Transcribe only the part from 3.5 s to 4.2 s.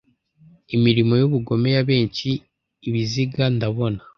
ndabona